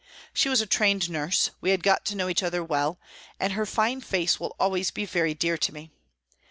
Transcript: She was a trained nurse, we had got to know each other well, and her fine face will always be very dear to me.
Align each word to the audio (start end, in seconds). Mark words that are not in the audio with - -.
She 0.33 0.49
was 0.49 0.61
a 0.61 0.65
trained 0.65 1.11
nurse, 1.11 1.51
we 1.61 1.69
had 1.69 1.83
got 1.83 2.05
to 2.05 2.15
know 2.15 2.27
each 2.27 2.41
other 2.41 2.63
well, 2.63 2.99
and 3.39 3.53
her 3.53 3.67
fine 3.67 4.01
face 4.01 4.39
will 4.39 4.55
always 4.59 4.89
be 4.89 5.05
very 5.05 5.35
dear 5.35 5.59
to 5.59 5.71
me. 5.71 5.91